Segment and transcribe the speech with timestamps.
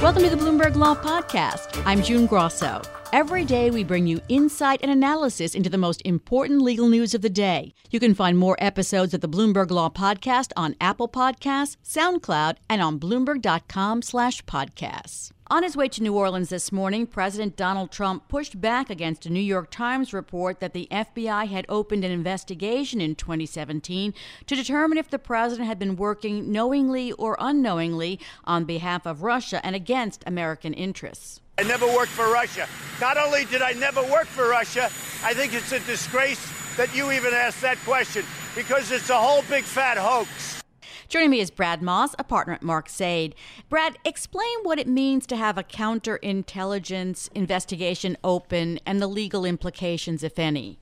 [0.00, 1.82] Welcome to the Bloomberg Law Podcast.
[1.84, 2.80] I'm June Grosso.
[3.12, 7.22] Every day, we bring you insight and analysis into the most important legal news of
[7.22, 7.74] the day.
[7.90, 12.80] You can find more episodes of the Bloomberg Law Podcast on Apple Podcasts, SoundCloud, and
[12.80, 15.32] on Bloomberg.com/podcasts.
[15.48, 19.30] On his way to New Orleans this morning, President Donald Trump pushed back against a
[19.30, 24.14] New York Times report that the FBI had opened an investigation in 2017
[24.46, 29.60] to determine if the president had been working knowingly or unknowingly on behalf of Russia
[29.66, 31.40] and against American interests.
[31.60, 32.66] I never worked for Russia.
[33.02, 34.84] Not only did I never work for Russia,
[35.22, 38.24] I think it's a disgrace that you even asked that question
[38.56, 40.62] because it's a whole big fat hoax.
[41.10, 43.34] Joining me is Brad Moss, a partner at Mark Zaid.
[43.68, 50.22] Brad, explain what it means to have a counterintelligence investigation open and the legal implications,
[50.22, 50.78] if any.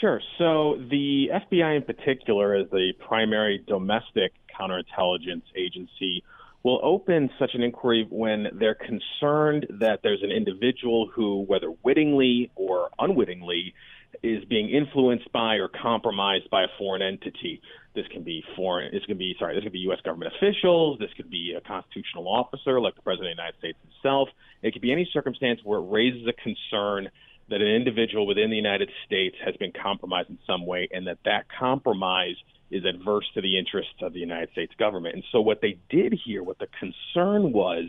[0.00, 0.20] Sure.
[0.38, 6.22] So the FBI in particular is the primary domestic counterintelligence agency
[6.62, 12.50] will open such an inquiry when they're concerned that there's an individual who, whether wittingly
[12.54, 13.74] or unwittingly,
[14.22, 17.60] is being influenced by or compromised by a foreign entity.
[17.94, 18.92] This can be foreign.
[18.92, 19.54] This can be sorry.
[19.54, 20.00] This could be U.S.
[20.04, 20.98] government officials.
[20.98, 24.28] This could be a constitutional officer, like the president of the United States himself.
[24.62, 27.08] It could be any circumstance where it raises a concern
[27.48, 31.18] that an individual within the United States has been compromised in some way, and that
[31.24, 32.36] that compromise
[32.72, 35.14] is adverse to the interests of the United States government.
[35.14, 37.84] And so, what they did here, what the concern was,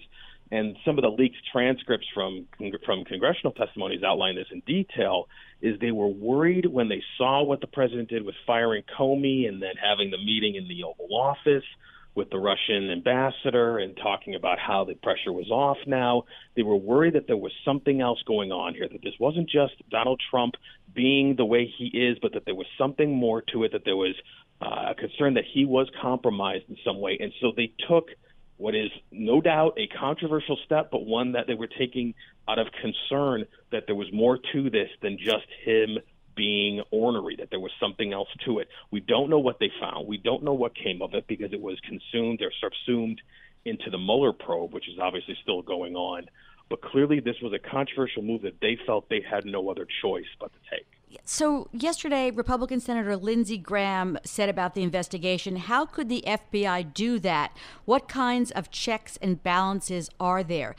[0.52, 2.46] and some of the leaked transcripts from
[2.86, 5.28] from congressional testimonies outline this in detail,
[5.62, 9.62] is they were worried when they saw what the president did with firing Comey and
[9.62, 11.64] then having the meeting in the Oval Office
[12.16, 16.24] with the Russian ambassador and talking about how the pressure was off now.
[16.56, 19.74] They were worried that there was something else going on here, that this wasn't just
[19.90, 20.56] Donald Trump
[20.94, 23.98] being the way he is, but that there was something more to it, that there
[23.98, 24.16] was
[24.62, 27.18] uh, a concern that he was compromised in some way.
[27.20, 28.10] And so they took
[28.58, 32.14] what is no doubt a controversial step, but one that they were taking
[32.48, 35.98] out of concern that there was more to this than just him
[36.36, 38.68] being ornery, that there was something else to it.
[38.92, 40.08] We don't know what they found.
[40.08, 43.22] We don't know what came of it because it was consumed or subsumed
[43.66, 46.26] into the Mueller probe, which is obviously still going on.
[46.70, 50.26] But clearly, this was a controversial move that they felt they had no other choice
[50.40, 50.88] but to take.
[51.26, 57.20] So, yesterday, Republican Senator Lindsey Graham said about the investigation how could the FBI do
[57.20, 57.56] that?
[57.86, 60.76] What kinds of checks and balances are there?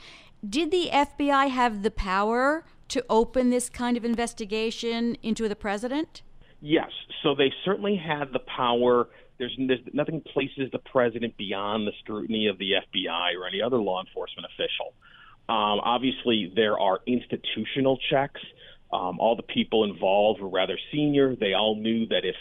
[0.47, 6.21] Did the FBI have the power to open this kind of investigation into the president?
[6.61, 6.89] Yes.
[7.23, 9.07] So, they certainly had the power.
[9.37, 13.77] There's, there's nothing places the president beyond the scrutiny of the FBI or any other
[13.77, 14.93] law enforcement official.
[15.47, 18.41] Um, obviously, there are institutional checks.
[18.91, 21.35] Um, all the people involved were rather senior.
[21.35, 22.35] They all knew that if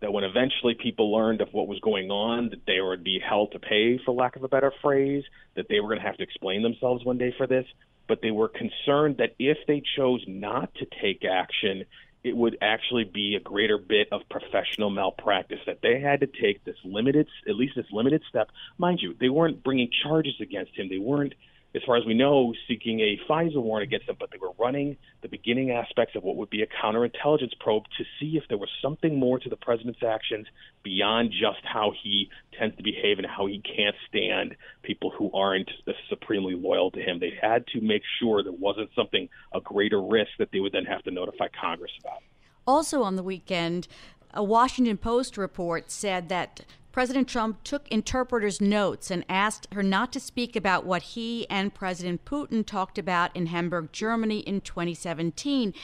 [0.00, 3.52] that when eventually people learned of what was going on, that they would be held
[3.52, 5.24] to pay, for lack of a better phrase,
[5.56, 7.64] that they were going to have to explain themselves one day for this.
[8.06, 11.84] But they were concerned that if they chose not to take action,
[12.22, 16.64] it would actually be a greater bit of professional malpractice that they had to take
[16.64, 18.50] this limited, at least this limited step.
[18.78, 20.88] Mind you, they weren't bringing charges against him.
[20.88, 21.34] They weren't
[21.74, 24.96] as far as we know, seeking a FISA warrant against them, but they were running
[25.22, 28.68] the beginning aspects of what would be a counterintelligence probe to see if there was
[28.80, 30.46] something more to the president's actions
[30.84, 35.70] beyond just how he tends to behave and how he can't stand people who aren't
[36.08, 37.18] supremely loyal to him.
[37.18, 40.84] They had to make sure there wasn't something, a greater risk that they would then
[40.84, 42.22] have to notify Congress about.
[42.66, 43.88] Also on the weekend,
[44.34, 46.60] a Washington Post report said that
[46.92, 51.74] President Trump took interpreters' notes and asked her not to speak about what he and
[51.74, 55.74] President Putin talked about in Hamburg, Germany in 2017.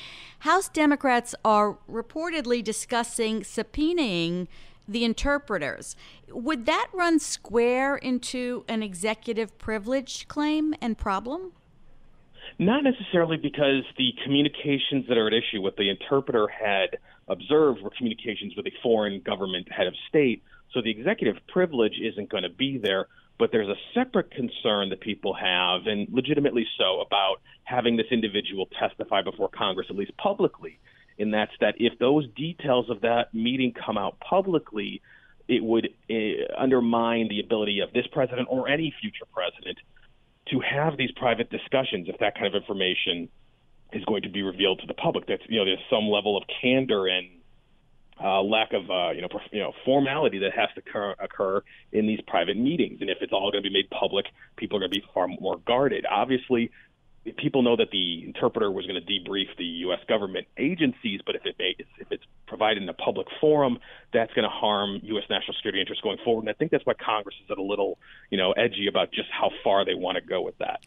[0.41, 4.47] House Democrats are reportedly discussing subpoenaing
[4.87, 5.97] the interpreters.
[6.29, 11.53] Would that run square into an executive privilege claim and problem?
[12.59, 16.99] Not necessarily because the communications that are at issue, what the interpreter had
[17.29, 20.43] observed, were communications with a foreign government head of state.
[20.73, 23.07] So the executive privilege isn't going to be there.
[23.39, 28.69] But there's a separate concern that people have, and legitimately so, about having this individual
[28.79, 30.79] testify before Congress, at least publicly.
[31.19, 35.01] And that's that if those details of that meeting come out publicly,
[35.49, 36.15] it would uh,
[36.59, 39.79] undermine the ability of this president or any future president
[40.51, 43.29] to have these private discussions if that kind of information
[43.93, 45.27] is going to be revealed to the public.
[45.27, 47.29] That's you know there's some level of candor and
[48.23, 51.63] uh, lack of uh, you know you know formality that has to occur, occur
[51.93, 52.99] in these private meetings.
[53.01, 54.27] And if it's all going to be made public,
[54.57, 56.07] people are going to be far more guarded.
[56.11, 56.71] Obviously,
[57.37, 60.01] people know that the interpreter was going to debrief the U.S.
[60.09, 63.79] government agencies, but if it may, if it's provided in a public forum,
[64.13, 65.25] that's going to harm U.S.
[65.31, 66.43] national security interests going forward.
[66.43, 67.99] And I think that's why Congress is a little,
[68.31, 70.81] you know, edgy about just how far they want to go with that.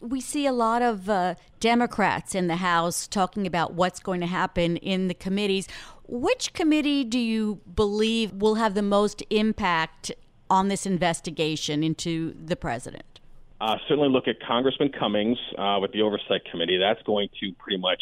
[0.00, 4.26] We see a lot of uh, Democrats in the House talking about what's going to
[4.26, 5.66] happen in the committees.
[6.06, 10.12] Which committee do you believe will have the most impact
[10.50, 13.20] on this investigation into the president?
[13.60, 16.78] Uh, certainly look at Congressman Cummings uh, with the Oversight Committee.
[16.78, 18.00] That's going to pretty much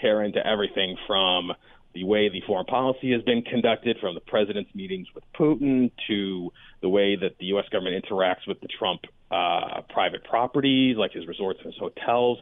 [0.00, 1.52] tear into everything from
[1.94, 6.52] the way the foreign policy has been conducted, from the president's meetings with Putin to
[6.80, 7.64] the way that the U.S.
[7.70, 12.38] government interacts with the Trump uh, private properties, like his resorts and his hotels,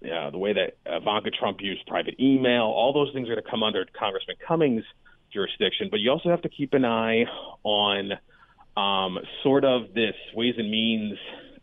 [0.00, 2.62] the way that Ivanka Trump used private email.
[2.62, 4.84] All those things are going to come under Congressman Cummings'
[5.32, 5.88] jurisdiction.
[5.90, 7.24] But you also have to keep an eye
[7.62, 8.12] on
[8.76, 11.18] um, sort of this Ways and Means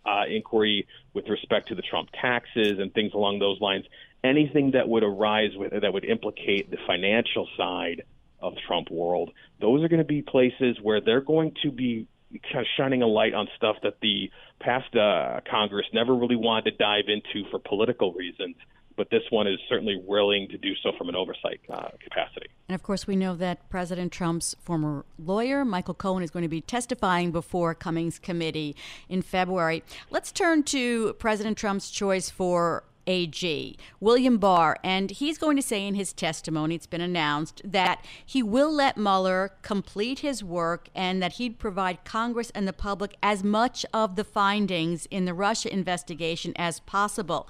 [0.05, 3.85] uh, inquiry with respect to the Trump taxes and things along those lines.
[4.27, 8.03] Anything that would arise with that would implicate the financial side
[8.41, 9.31] of Trump world,
[9.61, 12.07] those are going to be places where they're going to be
[12.51, 14.29] kind of shining a light on stuff that the
[14.59, 18.55] past uh, Congress never really wanted to dive into for political reasons
[18.97, 22.47] but this one is certainly willing to do so from an oversight uh, capacity.
[22.67, 26.49] And of course, we know that President Trump's former lawyer, Michael Cohen, is going to
[26.49, 28.75] be testifying before Cummings Committee
[29.07, 29.83] in February.
[30.09, 35.87] Let's turn to President Trump's choice for AG, William Barr, and he's going to say
[35.87, 41.21] in his testimony, it's been announced, that he will let Mueller complete his work and
[41.23, 45.73] that he'd provide Congress and the public as much of the findings in the Russia
[45.73, 47.49] investigation as possible.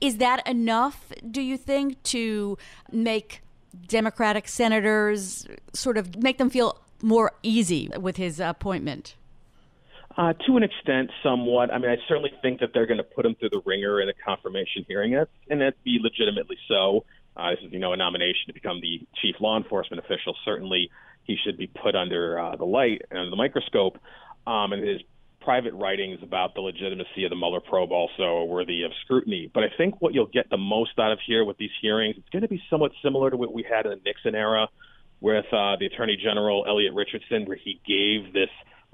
[0.00, 2.58] Is that enough, do you think, to
[2.90, 3.40] make
[3.86, 9.14] Democratic senators sort of make them feel more easy with his appointment?
[10.16, 11.72] Uh, to an extent, somewhat.
[11.72, 14.08] I mean, I certainly think that they're going to put him through the wringer in
[14.08, 17.04] a confirmation hearing, and that be legitimately so.
[17.36, 20.36] Uh, this is, you know, a nomination to become the chief law enforcement official.
[20.44, 20.90] Certainly,
[21.24, 23.98] he should be put under uh, the light and the microscope.
[24.46, 25.00] Um, and his
[25.40, 29.50] private writings about the legitimacy of the Mueller probe also are worthy of scrutiny.
[29.52, 32.28] But I think what you'll get the most out of here with these hearings, it's
[32.28, 34.68] going to be somewhat similar to what we had in the Nixon era
[35.20, 38.50] with uh, the Attorney General Elliot Richardson, where he gave this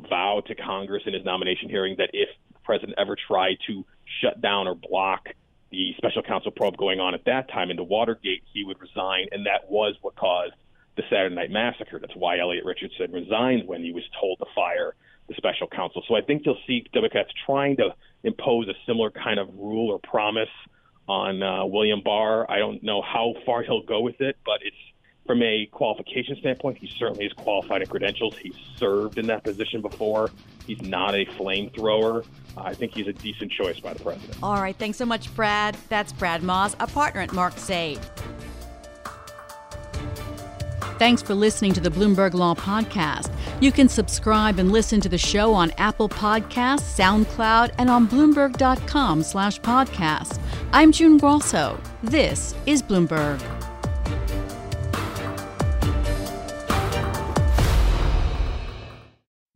[0.09, 3.85] vow to Congress in his nomination hearing that if the president ever tried to
[4.23, 5.29] shut down or block
[5.71, 9.27] the special counsel probe going on at that time into Watergate, he would resign.
[9.33, 10.55] And that was what caused
[10.97, 11.99] the Saturday Night Massacre.
[11.99, 14.95] That's why Elliot Richardson resigned when he was told to fire
[15.29, 16.03] the special counsel.
[16.09, 19.99] So I think you'll see Democrats trying to impose a similar kind of rule or
[19.99, 20.49] promise
[21.07, 22.51] on uh, William Barr.
[22.51, 24.77] I don't know how far he'll go with it, but it's
[25.29, 28.35] from a qualification standpoint, he certainly is qualified in credentials.
[28.39, 30.31] He's served in that position before.
[30.67, 32.25] He's not a flamethrower.
[32.57, 34.39] I think he's a decent choice by the president.
[34.43, 34.75] All right.
[34.75, 35.77] Thanks so much, Brad.
[35.91, 38.01] That's Brad Moss, a partner at Mark Zaid.
[40.99, 43.31] Thanks for listening to the Bloomberg Law Podcast.
[43.61, 49.23] You can subscribe and listen to the show on Apple Podcasts, SoundCloud, and on Bloomberg.com
[49.23, 50.41] slash podcast.
[50.73, 51.79] I'm June Grosso.
[52.03, 53.58] This is Bloomberg.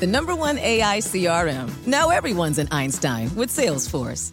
[0.00, 1.86] The number one AI CRM.
[1.86, 4.32] Now everyone's an Einstein with Salesforce.